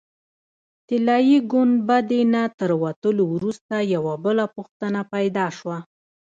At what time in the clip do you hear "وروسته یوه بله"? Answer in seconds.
3.35-4.45